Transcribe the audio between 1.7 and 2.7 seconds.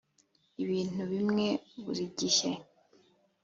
buri gihe